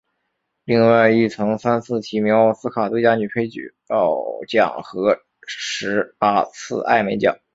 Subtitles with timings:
[0.63, 3.61] 另外亦曾三次提名奥斯卡最佳女配角
[4.47, 7.37] 奖和十八次艾美奖。